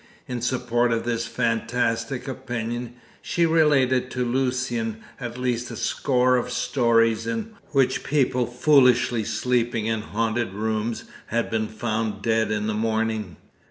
[0.27, 6.49] In support of this fantastic opinion she related to Lucian at least a score of
[6.49, 12.73] stories in which people foolishly sleeping in haunted rooms had been found dead in the
[12.73, 13.37] morning.